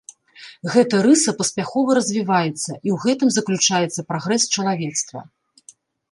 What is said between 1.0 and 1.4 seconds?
рыса